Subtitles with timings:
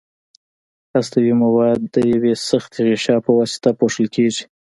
[0.93, 4.43] هستوي مواد د یوې سختې غشا په واسطه پوښل کیږي.